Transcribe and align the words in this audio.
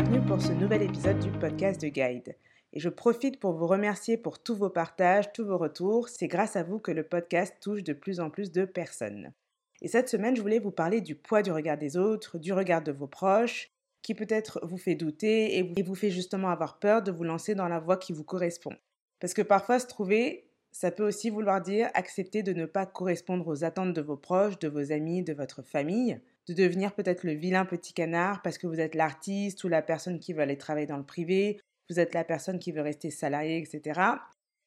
Bienvenue 0.00 0.26
pour 0.26 0.40
ce 0.40 0.52
nouvel 0.52 0.80
épisode 0.80 1.18
du 1.18 1.30
podcast 1.30 1.78
de 1.78 1.88
Guide. 1.88 2.34
Et 2.72 2.80
je 2.80 2.88
profite 2.88 3.38
pour 3.38 3.52
vous 3.52 3.66
remercier 3.66 4.16
pour 4.16 4.42
tous 4.42 4.56
vos 4.56 4.70
partages, 4.70 5.30
tous 5.34 5.44
vos 5.44 5.58
retours. 5.58 6.08
C'est 6.08 6.26
grâce 6.26 6.56
à 6.56 6.62
vous 6.62 6.78
que 6.78 6.90
le 6.90 7.02
podcast 7.02 7.54
touche 7.60 7.84
de 7.84 7.92
plus 7.92 8.18
en 8.18 8.30
plus 8.30 8.50
de 8.50 8.64
personnes. 8.64 9.34
Et 9.82 9.88
cette 9.88 10.08
semaine, 10.08 10.34
je 10.34 10.40
voulais 10.40 10.58
vous 10.58 10.70
parler 10.70 11.02
du 11.02 11.16
poids 11.16 11.42
du 11.42 11.52
regard 11.52 11.76
des 11.76 11.98
autres, 11.98 12.38
du 12.38 12.54
regard 12.54 12.82
de 12.82 12.92
vos 12.92 13.08
proches, 13.08 13.72
qui 14.00 14.14
peut-être 14.14 14.58
vous 14.62 14.78
fait 14.78 14.94
douter 14.94 15.58
et 15.58 15.82
vous 15.82 15.94
fait 15.94 16.10
justement 16.10 16.48
avoir 16.48 16.78
peur 16.78 17.02
de 17.02 17.12
vous 17.12 17.24
lancer 17.24 17.54
dans 17.54 17.68
la 17.68 17.78
voie 17.78 17.98
qui 17.98 18.14
vous 18.14 18.24
correspond. 18.24 18.74
Parce 19.18 19.34
que 19.34 19.42
parfois, 19.42 19.80
se 19.80 19.86
trouver, 19.86 20.48
ça 20.72 20.90
peut 20.90 21.06
aussi 21.06 21.28
vouloir 21.28 21.60
dire 21.60 21.90
accepter 21.92 22.42
de 22.42 22.54
ne 22.54 22.64
pas 22.64 22.86
correspondre 22.86 23.46
aux 23.48 23.64
attentes 23.64 23.92
de 23.92 24.00
vos 24.00 24.16
proches, 24.16 24.58
de 24.60 24.68
vos 24.68 24.92
amis, 24.92 25.22
de 25.22 25.34
votre 25.34 25.60
famille, 25.60 26.18
de 26.48 26.54
devenir 26.54 26.94
peut-être 26.94 27.24
le 27.24 27.32
vilain 27.32 27.64
petit 27.64 27.92
canard 27.92 28.42
parce 28.42 28.58
que 28.58 28.66
vous 28.66 28.80
êtes 28.80 28.94
l'artiste 28.94 29.62
ou 29.64 29.68
la 29.68 29.82
personne 29.82 30.18
qui 30.18 30.32
veut 30.32 30.40
aller 30.40 30.58
travailler 30.58 30.86
dans 30.86 30.96
le 30.96 31.04
privé, 31.04 31.60
vous 31.88 32.00
êtes 32.00 32.14
la 32.14 32.24
personne 32.24 32.58
qui 32.58 32.72
veut 32.72 32.82
rester 32.82 33.10
salarié, 33.10 33.58
etc. 33.58 34.00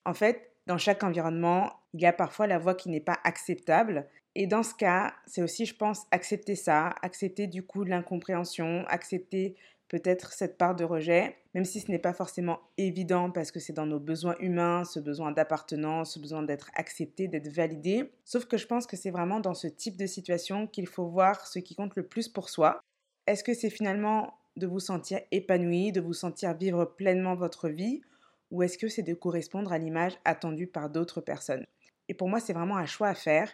En 0.05 0.13
fait, 0.13 0.51
dans 0.67 0.77
chaque 0.77 1.03
environnement, 1.03 1.71
il 1.93 2.01
y 2.01 2.05
a 2.05 2.13
parfois 2.13 2.47
la 2.47 2.57
voix 2.57 2.75
qui 2.75 2.89
n'est 2.89 2.99
pas 2.99 3.19
acceptable. 3.23 4.07
Et 4.35 4.47
dans 4.47 4.63
ce 4.63 4.73
cas, 4.73 5.13
c'est 5.25 5.41
aussi, 5.41 5.65
je 5.65 5.75
pense, 5.75 6.05
accepter 6.11 6.55
ça, 6.55 6.95
accepter 7.01 7.47
du 7.47 7.63
coup 7.63 7.83
l'incompréhension, 7.83 8.85
accepter 8.87 9.55
peut-être 9.93 10.33
cette 10.33 10.57
part 10.57 10.73
de 10.73 10.83
rejet, 10.83 11.37
même 11.53 11.65
si 11.65 11.79
ce 11.79 11.91
n'est 11.91 11.99
pas 11.99 12.13
forcément 12.13 12.59
évident 12.79 13.29
parce 13.29 13.51
que 13.51 13.59
c'est 13.59 13.73
dans 13.73 13.85
nos 13.85 13.99
besoins 13.99 14.35
humains, 14.39 14.85
ce 14.85 14.99
besoin 14.99 15.31
d'appartenance, 15.31 16.15
ce 16.15 16.19
besoin 16.19 16.41
d'être 16.41 16.71
accepté, 16.73 17.27
d'être 17.27 17.49
validé. 17.49 18.11
Sauf 18.25 18.45
que 18.45 18.57
je 18.57 18.65
pense 18.65 18.87
que 18.87 18.97
c'est 18.97 19.11
vraiment 19.11 19.39
dans 19.39 19.53
ce 19.53 19.67
type 19.67 19.95
de 19.95 20.07
situation 20.07 20.65
qu'il 20.65 20.87
faut 20.87 21.05
voir 21.05 21.45
ce 21.45 21.59
qui 21.59 21.75
compte 21.75 21.95
le 21.95 22.07
plus 22.07 22.27
pour 22.27 22.49
soi. 22.49 22.81
Est-ce 23.27 23.43
que 23.43 23.53
c'est 23.53 23.69
finalement 23.69 24.33
de 24.57 24.65
vous 24.65 24.79
sentir 24.79 25.19
épanoui, 25.29 25.91
de 25.91 26.01
vous 26.01 26.13
sentir 26.13 26.57
vivre 26.57 26.85
pleinement 26.85 27.35
votre 27.35 27.69
vie, 27.69 28.01
ou 28.49 28.63
est-ce 28.63 28.79
que 28.79 28.87
c'est 28.87 29.03
de 29.03 29.13
correspondre 29.13 29.71
à 29.71 29.77
l'image 29.77 30.17
attendue 30.25 30.65
par 30.65 30.89
d'autres 30.89 31.21
personnes? 31.21 31.67
Et 32.09 32.15
pour 32.15 32.29
moi, 32.29 32.39
c'est 32.39 32.53
vraiment 32.53 32.77
un 32.77 32.87
choix 32.87 33.09
à 33.09 33.15
faire 33.15 33.53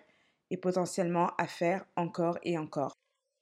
et 0.52 0.56
potentiellement 0.56 1.32
à 1.38 1.48
faire 1.48 1.86
encore 1.98 2.40
et 2.44 2.58
encore. 2.58 2.94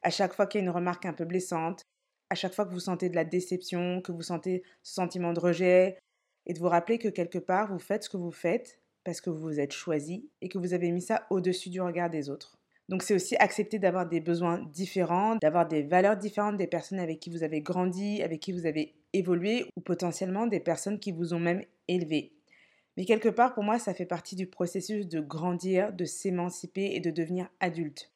À 0.02 0.10
chaque 0.10 0.34
fois 0.34 0.48
qu'il 0.48 0.62
y 0.62 0.64
a 0.64 0.66
une 0.66 0.74
remarque 0.74 1.06
un 1.06 1.14
peu 1.14 1.26
blessante, 1.26 1.84
à 2.30 2.36
chaque 2.36 2.54
fois 2.54 2.66
que 2.66 2.74
vous 2.74 2.80
sentez 2.80 3.10
de 3.10 3.16
la 3.16 3.26
déception, 3.26 4.02
que 4.02 4.12
vous 4.12 4.22
sentez 4.22 4.64
ce 4.84 4.94
sentiment 4.94 5.34
de 5.34 5.40
rejet, 5.40 5.98
et 6.48 6.54
de 6.54 6.60
vous 6.60 6.70
rappeler 6.70 6.98
que 6.98 7.10
quelque 7.10 7.38
part, 7.38 7.72
vous 7.72 7.80
faites 7.80 8.06
ce 8.06 8.10
que 8.10 8.18
vous 8.18 8.32
faites 8.32 8.80
parce 9.04 9.22
que 9.22 9.30
vous 9.30 9.42
vous 9.42 9.60
êtes 9.60 9.74
choisi 9.74 10.30
et 10.42 10.50
que 10.50 10.58
vous 10.58 10.74
avez 10.74 10.92
mis 10.92 11.02
ça 11.02 11.28
au-dessus 11.30 11.70
du 11.70 11.82
regard 11.82 12.10
des 12.10 12.30
autres. 12.30 12.58
Donc 12.90 13.04
c'est 13.04 13.14
aussi 13.14 13.36
accepter 13.36 13.80
d'avoir 13.80 14.08
des 14.08 14.22
besoins 14.22 14.60
différents, 14.72 15.36
d'avoir 15.36 15.68
des 15.68 15.84
valeurs 15.84 16.16
différentes 16.16 16.56
des 16.56 16.68
personnes 16.68 17.00
avec 17.00 17.20
qui 17.20 17.30
vous 17.30 17.44
avez 17.44 17.62
grandi, 17.62 18.24
avec 18.24 18.40
qui 18.40 18.54
vous 18.54 18.66
avez 18.66 18.96
évolué, 19.12 19.66
ou 19.76 19.82
potentiellement 19.82 20.48
des 20.48 20.62
personnes 20.62 21.00
qui 21.00 21.12
vous 21.12 21.34
ont 21.34 21.40
même 21.40 21.64
élevé. 21.90 22.34
Mais 22.96 23.06
quelque 23.06 23.30
part, 23.30 23.54
pour 23.54 23.64
moi, 23.64 23.78
ça 23.78 23.94
fait 23.94 24.06
partie 24.06 24.36
du 24.36 24.48
processus 24.48 25.08
de 25.08 25.20
grandir, 25.20 25.92
de 25.92 26.06
s'émanciper 26.06 26.96
et 26.96 27.02
de 27.02 27.12
devenir 27.12 27.50
adulte. 27.60 28.12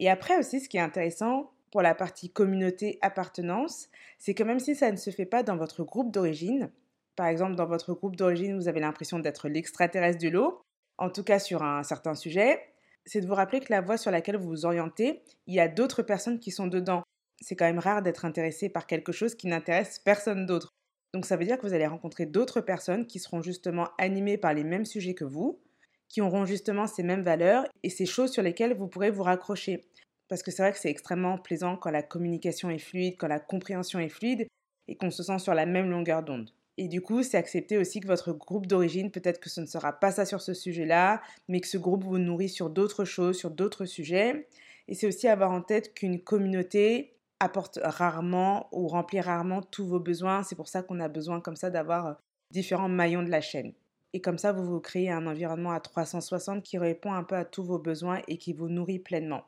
Et 0.00 0.10
après 0.10 0.38
aussi, 0.38 0.60
ce 0.60 0.68
qui 0.68 0.76
est 0.76 0.80
intéressant, 0.80 1.52
pour 1.76 1.82
la 1.82 1.94
partie 1.94 2.30
communauté 2.30 2.98
appartenance, 3.02 3.90
c'est 4.18 4.32
que 4.32 4.42
même 4.42 4.60
si 4.60 4.74
ça 4.74 4.90
ne 4.90 4.96
se 4.96 5.10
fait 5.10 5.26
pas 5.26 5.42
dans 5.42 5.58
votre 5.58 5.84
groupe 5.84 6.10
d'origine, 6.10 6.70
par 7.16 7.26
exemple 7.26 7.54
dans 7.54 7.66
votre 7.66 7.92
groupe 7.92 8.16
d'origine 8.16 8.56
vous 8.56 8.66
avez 8.66 8.80
l'impression 8.80 9.18
d'être 9.18 9.46
l'extraterrestre 9.46 10.16
du 10.16 10.30
lot, 10.30 10.62
en 10.96 11.10
tout 11.10 11.22
cas 11.22 11.38
sur 11.38 11.62
un 11.62 11.82
certain 11.82 12.14
sujet, 12.14 12.62
c'est 13.04 13.20
de 13.20 13.26
vous 13.26 13.34
rappeler 13.34 13.60
que 13.60 13.70
la 13.70 13.82
voie 13.82 13.98
sur 13.98 14.10
laquelle 14.10 14.38
vous 14.38 14.48
vous 14.48 14.64
orientez, 14.64 15.22
il 15.46 15.54
y 15.54 15.60
a 15.60 15.68
d'autres 15.68 16.02
personnes 16.02 16.40
qui 16.40 16.50
sont 16.50 16.66
dedans. 16.66 17.02
C'est 17.42 17.56
quand 17.56 17.66
même 17.66 17.78
rare 17.78 18.00
d'être 18.00 18.24
intéressé 18.24 18.70
par 18.70 18.86
quelque 18.86 19.12
chose 19.12 19.34
qui 19.34 19.46
n'intéresse 19.46 19.98
personne 19.98 20.46
d'autre. 20.46 20.70
Donc 21.12 21.26
ça 21.26 21.36
veut 21.36 21.44
dire 21.44 21.58
que 21.58 21.66
vous 21.66 21.74
allez 21.74 21.86
rencontrer 21.86 22.24
d'autres 22.24 22.62
personnes 22.62 23.06
qui 23.06 23.18
seront 23.18 23.42
justement 23.42 23.90
animées 23.98 24.38
par 24.38 24.54
les 24.54 24.64
mêmes 24.64 24.86
sujets 24.86 25.12
que 25.12 25.26
vous, 25.26 25.60
qui 26.08 26.22
auront 26.22 26.46
justement 26.46 26.86
ces 26.86 27.02
mêmes 27.02 27.22
valeurs 27.22 27.66
et 27.82 27.90
ces 27.90 28.06
choses 28.06 28.32
sur 28.32 28.42
lesquelles 28.42 28.74
vous 28.74 28.88
pourrez 28.88 29.10
vous 29.10 29.24
raccrocher. 29.24 29.84
Parce 30.28 30.42
que 30.42 30.50
c'est 30.50 30.62
vrai 30.62 30.72
que 30.72 30.78
c'est 30.78 30.90
extrêmement 30.90 31.38
plaisant 31.38 31.76
quand 31.76 31.90
la 31.90 32.02
communication 32.02 32.70
est 32.70 32.78
fluide, 32.78 33.16
quand 33.18 33.28
la 33.28 33.40
compréhension 33.40 33.98
est 33.98 34.08
fluide 34.08 34.46
et 34.88 34.96
qu'on 34.96 35.10
se 35.10 35.22
sent 35.22 35.38
sur 35.38 35.54
la 35.54 35.66
même 35.66 35.90
longueur 35.90 36.22
d'onde. 36.22 36.50
Et 36.78 36.88
du 36.88 37.00
coup, 37.00 37.22
c'est 37.22 37.38
accepter 37.38 37.78
aussi 37.78 38.00
que 38.00 38.06
votre 38.06 38.32
groupe 38.32 38.66
d'origine, 38.66 39.10
peut-être 39.10 39.40
que 39.40 39.48
ce 39.48 39.60
ne 39.60 39.66
sera 39.66 39.92
pas 39.94 40.10
ça 40.10 40.26
sur 40.26 40.42
ce 40.42 40.52
sujet-là, 40.52 41.22
mais 41.48 41.60
que 41.60 41.68
ce 41.68 41.78
groupe 41.78 42.04
vous 42.04 42.18
nourrit 42.18 42.50
sur 42.50 42.68
d'autres 42.68 43.04
choses, 43.04 43.38
sur 43.38 43.50
d'autres 43.50 43.86
sujets. 43.86 44.46
Et 44.88 44.94
c'est 44.94 45.06
aussi 45.06 45.26
avoir 45.26 45.52
en 45.52 45.62
tête 45.62 45.94
qu'une 45.94 46.20
communauté 46.20 47.14
apporte 47.40 47.78
rarement 47.82 48.68
ou 48.72 48.88
remplit 48.88 49.20
rarement 49.20 49.62
tous 49.62 49.86
vos 49.86 50.00
besoins. 50.00 50.42
C'est 50.42 50.54
pour 50.54 50.68
ça 50.68 50.82
qu'on 50.82 51.00
a 51.00 51.08
besoin 51.08 51.40
comme 51.40 51.56
ça 51.56 51.70
d'avoir 51.70 52.06
euh, 52.06 52.12
différents 52.50 52.88
maillons 52.88 53.22
de 53.22 53.30
la 53.30 53.40
chaîne. 53.40 53.72
Et 54.12 54.20
comme 54.20 54.38
ça, 54.38 54.52
vous 54.52 54.64
vous 54.64 54.80
créez 54.80 55.10
un 55.10 55.26
environnement 55.26 55.72
à 55.72 55.80
360 55.80 56.62
qui 56.62 56.78
répond 56.78 57.12
un 57.12 57.24
peu 57.24 57.36
à 57.36 57.44
tous 57.44 57.64
vos 57.64 57.78
besoins 57.78 58.20
et 58.28 58.38
qui 58.38 58.52
vous 58.52 58.68
nourrit 58.68 58.98
pleinement. 58.98 59.44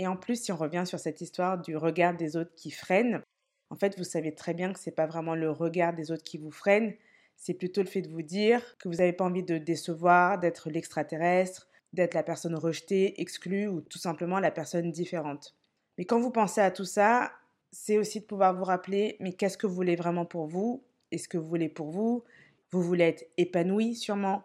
Et 0.00 0.06
en 0.06 0.16
plus, 0.16 0.42
si 0.42 0.50
on 0.50 0.56
revient 0.56 0.84
sur 0.86 0.98
cette 0.98 1.20
histoire 1.20 1.60
du 1.60 1.76
regard 1.76 2.16
des 2.16 2.34
autres 2.38 2.54
qui 2.56 2.70
freine, 2.70 3.20
en 3.68 3.76
fait, 3.76 3.98
vous 3.98 4.04
savez 4.04 4.34
très 4.34 4.54
bien 4.54 4.72
que 4.72 4.78
ce 4.78 4.88
n'est 4.88 4.94
pas 4.94 5.04
vraiment 5.04 5.34
le 5.34 5.50
regard 5.50 5.92
des 5.92 6.10
autres 6.10 6.22
qui 6.22 6.38
vous 6.38 6.50
freine, 6.50 6.94
c'est 7.36 7.52
plutôt 7.52 7.82
le 7.82 7.86
fait 7.86 8.00
de 8.00 8.08
vous 8.08 8.22
dire 8.22 8.78
que 8.78 8.88
vous 8.88 8.94
n'avez 8.94 9.12
pas 9.12 9.26
envie 9.26 9.42
de 9.42 9.58
décevoir, 9.58 10.38
d'être 10.38 10.70
l'extraterrestre, 10.70 11.68
d'être 11.92 12.14
la 12.14 12.22
personne 12.22 12.54
rejetée, 12.54 13.20
exclue 13.20 13.68
ou 13.68 13.82
tout 13.82 13.98
simplement 13.98 14.40
la 14.40 14.50
personne 14.50 14.90
différente. 14.90 15.54
Mais 15.98 16.06
quand 16.06 16.18
vous 16.18 16.30
pensez 16.30 16.62
à 16.62 16.70
tout 16.70 16.86
ça, 16.86 17.32
c'est 17.70 17.98
aussi 17.98 18.20
de 18.20 18.24
pouvoir 18.24 18.56
vous 18.56 18.64
rappeler, 18.64 19.18
mais 19.20 19.34
qu'est-ce 19.34 19.58
que 19.58 19.66
vous 19.66 19.74
voulez 19.74 19.96
vraiment 19.96 20.24
pour 20.24 20.46
vous? 20.46 20.82
Est-ce 21.10 21.28
que 21.28 21.36
vous 21.36 21.46
voulez 21.46 21.68
pour 21.68 21.90
vous? 21.90 22.24
Vous 22.70 22.80
voulez 22.80 23.04
être 23.04 23.26
épanoui 23.36 23.96
sûrement. 23.96 24.44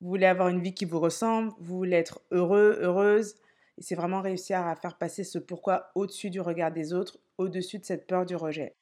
Vous 0.00 0.08
voulez 0.08 0.24
avoir 0.24 0.48
une 0.48 0.62
vie 0.62 0.72
qui 0.72 0.86
vous 0.86 0.98
ressemble 0.98 1.52
Vous 1.60 1.76
voulez 1.76 1.96
être 1.96 2.22
heureux, 2.30 2.78
heureuse 2.80 3.34
et 3.78 3.82
c'est 3.82 3.94
vraiment 3.94 4.20
réussir 4.20 4.58
à 4.58 4.76
faire 4.76 4.96
passer 4.96 5.24
ce 5.24 5.38
pourquoi 5.38 5.90
au-dessus 5.94 6.30
du 6.30 6.40
regard 6.40 6.72
des 6.72 6.92
autres, 6.92 7.18
au-dessus 7.38 7.78
de 7.78 7.84
cette 7.84 8.06
peur 8.06 8.24
du 8.26 8.36
rejet. 8.36 8.76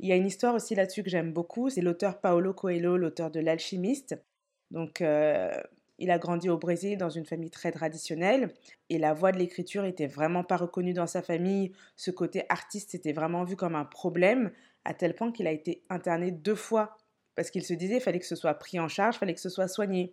Il 0.00 0.08
y 0.08 0.12
a 0.12 0.16
une 0.16 0.26
histoire 0.26 0.54
aussi 0.54 0.74
là-dessus 0.74 1.02
que 1.02 1.10
j'aime 1.10 1.32
beaucoup, 1.32 1.70
c'est 1.70 1.80
l'auteur 1.80 2.20
Paolo 2.20 2.52
Coelho, 2.52 2.96
l'auteur 2.96 3.30
de 3.30 3.40
L'Alchimiste. 3.40 4.16
Donc, 4.70 5.00
euh, 5.00 5.52
il 5.98 6.10
a 6.10 6.18
grandi 6.18 6.50
au 6.50 6.58
Brésil 6.58 6.98
dans 6.98 7.10
une 7.10 7.24
famille 7.24 7.50
très 7.50 7.70
traditionnelle 7.70 8.52
et 8.90 8.98
la 8.98 9.14
voix 9.14 9.30
de 9.30 9.38
l'écriture 9.38 9.84
était 9.84 10.08
vraiment 10.08 10.42
pas 10.42 10.56
reconnue 10.56 10.92
dans 10.92 11.06
sa 11.06 11.22
famille. 11.22 11.72
Ce 11.96 12.10
côté 12.10 12.44
artiste 12.48 12.94
était 12.94 13.12
vraiment 13.12 13.44
vu 13.44 13.54
comme 13.54 13.76
un 13.76 13.84
problème 13.84 14.50
à 14.84 14.94
tel 14.94 15.14
point 15.14 15.30
qu'il 15.30 15.46
a 15.46 15.52
été 15.52 15.84
interné 15.88 16.32
deux 16.32 16.56
fois 16.56 16.96
parce 17.36 17.50
qu'il 17.50 17.64
se 17.64 17.74
disait 17.74 18.00
fallait 18.00 18.18
que 18.18 18.26
ce 18.26 18.36
soit 18.36 18.54
pris 18.54 18.80
en 18.80 18.88
charge, 18.88 19.16
fallait 19.16 19.34
que 19.34 19.40
ce 19.40 19.48
soit 19.48 19.68
soigné. 19.68 20.10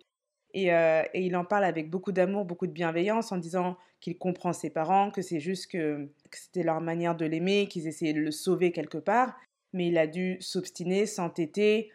Euh, 0.56 1.02
et, 1.14 1.22
il 1.22 1.36
en 1.36 1.44
parle 1.44 1.64
avec 1.64 1.90
beaucoup 1.90 2.12
d'amour, 2.12 2.44
beaucoup 2.44 2.66
de 2.66 2.72
bienveillance, 2.72 3.32
en 3.32 3.38
disant 3.38 3.76
qu'il 4.00 4.18
comprend 4.18 4.52
ses 4.52 4.70
parents, 4.70 5.10
que 5.10 5.22
c'est 5.22 5.40
juste 5.40 5.70
que, 5.70 6.08
c'était 6.30 6.62
leur 6.62 6.80
manière 6.80 7.16
de 7.16 7.24
l'aimer, 7.24 7.68
qu'ils 7.68 7.86
essayaient 7.86 8.12
de 8.12 8.20
le 8.20 8.30
sauver 8.30 8.72
quelque 8.72 8.98
part. 8.98 9.34
Mais 9.72 9.88
il 9.88 9.98
a 9.98 10.06
dû 10.06 10.36
s'obstiner, 10.40 11.06
s'entêter 11.06 11.90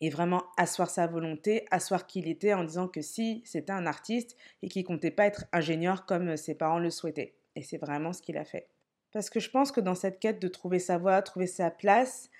et 0.00 0.10
vraiment 0.10 0.42
asseoir 0.56 0.90
sa 0.90 1.06
volonté, 1.06 1.64
asseoir 1.70 2.08
qui 2.08 2.18
il 2.18 2.28
était 2.28 2.54
en 2.54 2.64
disant 2.64 2.88
que 2.88 3.02
si 3.02 3.42
c'était 3.44 3.72
un 3.72 3.86
artiste 3.86 4.36
et 4.62 4.68
qu'il 4.68 4.82
comptait 4.82 5.12
pas 5.12 5.26
être 5.26 5.44
ingénieur 5.52 6.06
comme 6.06 6.36
ses 6.36 6.56
parents 6.56 6.80
le 6.80 6.90
souhaitaient. 6.90 7.34
Et 7.54 7.62
c'est 7.62 7.78
vraiment 7.78 8.12
ce 8.12 8.20
qu'il 8.20 8.36
a 8.36 8.44
fait. 8.44 8.66
Parce 9.12 9.30
que 9.30 9.38
je 9.38 9.50
pense 9.50 9.70
que 9.70 9.80
dans 9.80 9.94
cette 9.94 10.18
quête 10.18 10.40
de 10.40 10.48
trouver 10.48 10.80
sa 10.80 10.98
voie, 10.98 11.22
trouver 11.22 11.46
sa 11.46 11.70
place, 11.70 12.30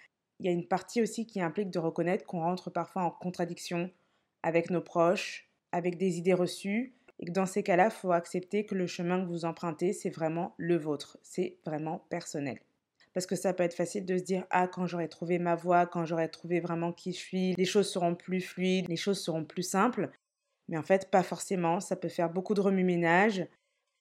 il 0.41 0.47
y 0.47 0.49
a 0.49 0.53
une 0.53 0.67
partie 0.67 1.03
aussi 1.03 1.25
qui 1.25 1.41
implique 1.41 1.71
de 1.71 1.79
reconnaître 1.79 2.27
qu'on 2.27 2.41
rentre 2.41 2.71
parfois 2.71 3.03
en 3.03 3.11
contradiction 3.13 3.91
avec 4.43 4.71
nos 4.71 4.81
proches, 4.81 5.49
avec 5.73 5.97
des 5.97 6.19
idées 6.19 6.35
reçues 6.35 6.95
et 7.19 7.27
que 7.27 7.31
dans 7.31 7.47
ces 7.47 7.63
cas-là, 7.63 7.87
il 7.87 7.91
faut 7.91 8.13
accepter 8.13 8.67
que 8.67 8.75
le 8.75 8.87
chemin 8.87 9.23
que 9.23 9.29
vous 9.29 9.45
empruntez, 9.45 9.93
c'est 9.93 10.11
vraiment 10.11 10.55
le 10.57 10.77
vôtre, 10.77 11.19
c'est 11.23 11.57
vraiment 11.65 12.05
personnel. 12.11 12.59
Parce 13.15 13.27
que 13.27 13.37
ça 13.37 13.53
peut 13.53 13.63
être 13.63 13.75
facile 13.75 14.07
de 14.07 14.17
se 14.17 14.23
dire 14.23 14.45
ah 14.51 14.67
quand 14.67 14.87
j'aurai 14.87 15.09
trouvé 15.09 15.39
ma 15.39 15.55
voie, 15.55 15.87
quand 15.87 16.05
j'aurai 16.05 16.29
trouvé 16.29 16.61
vraiment 16.61 16.93
qui 16.93 17.13
je 17.13 17.19
suis, 17.19 17.55
les 17.55 17.65
choses 17.65 17.91
seront 17.91 18.15
plus 18.15 18.41
fluides, 18.41 18.89
les 18.89 18.97
choses 18.97 19.21
seront 19.21 19.45
plus 19.45 19.63
simples. 19.63 20.11
Mais 20.69 20.79
en 20.79 20.83
fait, 20.83 21.11
pas 21.11 21.23
forcément, 21.23 21.81
ça 21.81 21.97
peut 21.97 22.09
faire 22.09 22.31
beaucoup 22.31 22.55
de 22.55 22.61
remue-ménage. 22.61 23.47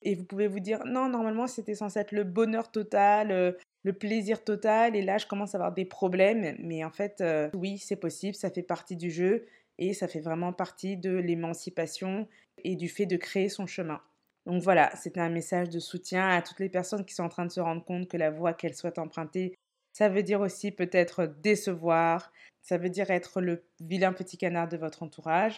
Et 0.03 0.15
vous 0.15 0.23
pouvez 0.23 0.47
vous 0.47 0.59
dire 0.59 0.79
non, 0.85 1.09
normalement 1.09 1.45
c'était 1.45 1.75
censé 1.75 1.99
être 1.99 2.11
le 2.11 2.23
bonheur 2.23 2.71
total, 2.71 3.31
euh, 3.31 3.51
le 3.83 3.93
plaisir 3.93 4.43
total. 4.43 4.95
Et 4.95 5.01
là 5.01 5.17
je 5.17 5.27
commence 5.27 5.53
à 5.53 5.57
avoir 5.57 5.73
des 5.73 5.85
problèmes. 5.85 6.55
Mais 6.59 6.83
en 6.83 6.89
fait 6.89 7.21
euh, 7.21 7.49
oui, 7.53 7.77
c'est 7.77 7.97
possible, 7.97 8.33
ça 8.33 8.49
fait 8.49 8.63
partie 8.63 8.95
du 8.95 9.11
jeu 9.11 9.45
et 9.81 9.93
ça 9.93 10.07
fait 10.07 10.21
vraiment 10.21 10.53
partie 10.53 10.95
de 10.95 11.11
l'émancipation 11.11 12.27
et 12.63 12.75
du 12.75 12.87
fait 12.87 13.07
de 13.07 13.17
créer 13.17 13.49
son 13.49 13.65
chemin. 13.65 13.99
Donc 14.45 14.61
voilà, 14.61 14.95
c'était 14.95 15.19
un 15.19 15.29
message 15.29 15.69
de 15.69 15.79
soutien 15.79 16.29
à 16.29 16.41
toutes 16.43 16.59
les 16.59 16.69
personnes 16.69 17.03
qui 17.03 17.15
sont 17.15 17.23
en 17.23 17.29
train 17.29 17.47
de 17.47 17.51
se 17.51 17.59
rendre 17.59 17.83
compte 17.83 18.07
que 18.07 18.17
la 18.17 18.29
voie 18.29 18.53
qu'elles 18.53 18.75
souhaitent 18.75 18.99
emprunter, 18.99 19.55
ça 19.91 20.07
veut 20.07 20.23
dire 20.23 20.39
aussi 20.39 20.71
peut-être 20.71 21.25
décevoir, 21.41 22.31
ça 22.61 22.77
veut 22.77 22.89
dire 22.89 23.09
être 23.09 23.41
le 23.41 23.63
vilain 23.79 24.13
petit 24.13 24.37
canard 24.37 24.67
de 24.67 24.77
votre 24.77 25.01
entourage. 25.01 25.57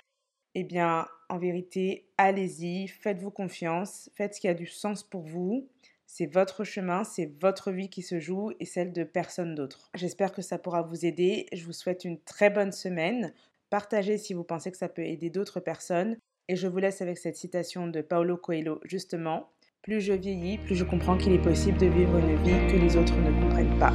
Eh 0.55 0.63
bien, 0.63 1.07
en 1.29 1.37
vérité, 1.37 2.07
allez-y, 2.17 2.87
faites-vous 2.87 3.31
confiance, 3.31 4.09
faites 4.15 4.35
ce 4.35 4.39
qui 4.39 4.47
a 4.47 4.53
du 4.53 4.67
sens 4.67 5.03
pour 5.03 5.23
vous. 5.23 5.67
C'est 6.05 6.27
votre 6.27 6.63
chemin, 6.63 7.03
c'est 7.03 7.31
votre 7.41 7.71
vie 7.71 7.89
qui 7.89 8.03
se 8.03 8.19
joue 8.19 8.51
et 8.59 8.65
celle 8.65 8.93
de 8.93 9.03
personne 9.03 9.55
d'autre. 9.55 9.89
J'espère 9.95 10.31
que 10.31 10.43
ça 10.43 10.59
pourra 10.59 10.83
vous 10.83 11.05
aider. 11.05 11.47
Je 11.51 11.65
vous 11.65 11.73
souhaite 11.73 12.05
une 12.05 12.21
très 12.21 12.49
bonne 12.51 12.71
semaine. 12.71 13.33
Partagez 13.73 14.19
si 14.19 14.35
vous 14.35 14.43
pensez 14.43 14.69
que 14.69 14.77
ça 14.77 14.87
peut 14.87 15.01
aider 15.01 15.31
d'autres 15.31 15.59
personnes. 15.59 16.15
Et 16.47 16.55
je 16.55 16.67
vous 16.67 16.77
laisse 16.77 17.01
avec 17.01 17.17
cette 17.17 17.35
citation 17.35 17.87
de 17.87 18.01
Paulo 18.01 18.37
Coelho, 18.37 18.79
justement. 18.83 19.49
Plus 19.81 19.99
je 19.99 20.13
vieillis, 20.13 20.59
plus 20.59 20.75
je 20.75 20.83
comprends 20.83 21.17
qu'il 21.17 21.33
est 21.33 21.41
possible 21.41 21.79
de 21.79 21.87
vivre 21.87 22.15
une 22.19 22.35
vie 22.43 22.71
que 22.71 22.77
les 22.77 22.95
autres 22.95 23.17
ne 23.17 23.31
comprennent 23.41 23.79
pas. 23.79 23.93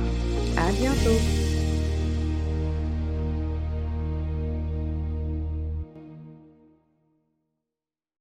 À 0.56 0.72
bientôt! 0.72 1.47